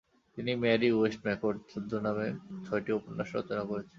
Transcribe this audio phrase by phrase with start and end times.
[0.37, 2.27] তিনি Mary Westmacott ছদ্মনামে
[2.65, 3.89] ছয়টি উপন্যাস রচনা করেছেন।